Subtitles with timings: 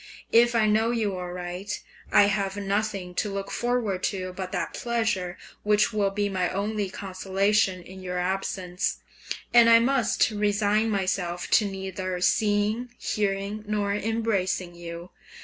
[0.31, 5.37] If I know you aright, I have nothing to look forward to but that pleasure
[5.61, 8.97] which will be my only consolation in your absence,
[9.53, 15.11] and I must resign myself to neither seeing, hearing, nor embracing you.